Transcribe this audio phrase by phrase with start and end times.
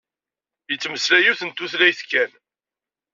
[0.69, 2.31] Yettmeslay yiwet n tutlayt kan.